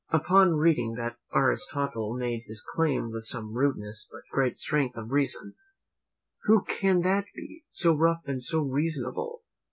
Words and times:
Upon 0.09 0.55
reading 0.55 0.95
that 0.95 1.17
Aristotle 1.31 2.15
made 2.17 2.41
his 2.47 2.63
claim 2.69 3.11
with 3.11 3.23
some 3.25 3.53
rudeness, 3.53 4.09
but 4.11 4.21
great 4.31 4.57
strength 4.57 4.97
of 4.97 5.11
reason; 5.11 5.53
"Who 6.45 6.63
can 6.63 7.01
that 7.01 7.25
be, 7.35 7.65
so 7.69 7.93
rough 7.93 8.23
and 8.25 8.41
so 8.41 8.63
reasonable? 8.63 9.43